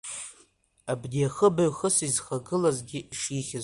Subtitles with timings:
[0.91, 3.59] Абни ахыбаҩ хыс изхагылазгьы ишихьыз?